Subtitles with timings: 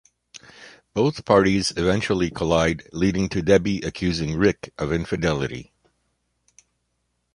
[0.95, 5.71] Both parties eventually collide leading to Debbie accusing Rick of infidelity.